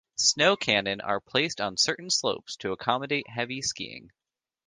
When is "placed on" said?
1.21-1.77